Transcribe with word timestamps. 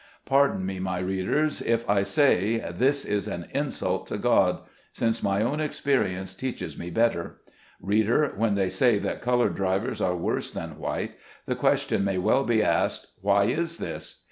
Pardon 0.25 0.65
me, 0.65 0.79
my 0.79 0.97
readers, 0.97 1.61
if 1.61 1.87
I 1.87 2.01
say 2.01 2.57
this 2.73 3.05
is 3.05 3.27
an 3.27 3.45
insult 3.51 4.07
to 4.07 4.17
God; 4.17 4.61
since 4.91 5.21
my 5.21 5.43
own 5.43 5.59
experi 5.59 6.17
ence 6.17 6.33
teaches 6.33 6.75
me 6.75 6.89
better. 6.89 7.39
Reader, 7.79 8.33
when 8.35 8.55
they 8.55 8.67
say 8.67 8.97
that 8.97 9.21
colored 9.21 9.53
drivers 9.53 10.01
are 10.01 10.15
worse 10.15 10.51
than 10.51 10.79
white, 10.79 11.17
the 11.45 11.55
ques 11.55 11.83
tion 11.87 12.03
may 12.03 12.17
well 12.17 12.43
be 12.43 12.63
asked, 12.63 13.09
Why 13.21 13.43
is 13.43 13.77
this 13.77 14.19